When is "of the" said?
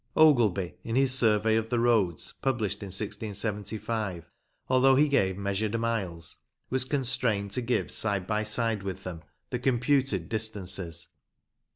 1.57-1.79